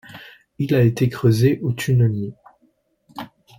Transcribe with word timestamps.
Il 0.57 0.73
a 0.73 0.81
été 0.81 1.09
creusé 1.09 1.59
au 1.61 1.73
tunnelier. 1.73 2.33